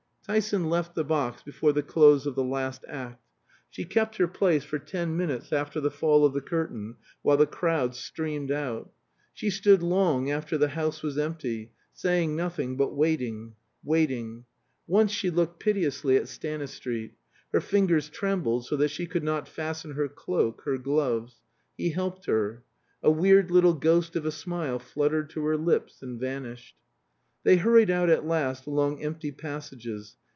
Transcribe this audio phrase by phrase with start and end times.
[0.27, 3.21] Tyson left the box before the close of the last act.
[3.69, 7.45] She kept her place for ten minutes after the fall of the curtain, while the
[7.47, 8.89] crowd streamed out.
[9.33, 14.45] She stood long after the house was empty, saying nothing, but waiting waiting.
[14.87, 17.11] Once she looked piteously at Stanistreet.
[17.51, 21.41] Her fingers trembled so that she could not fasten her cloak, her gloves.
[21.75, 22.63] He helped her.
[23.03, 26.77] A weird little ghost of a smile fluttered to her lips and vanished.
[27.43, 30.15] They hurried out at last along empty passages.